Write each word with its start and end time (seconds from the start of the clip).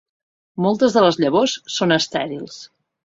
Moltes 0.65 0.95
de 0.95 1.03
les 1.07 1.19
llavors 1.25 1.53
són 1.75 1.95
estèrils. 1.99 2.57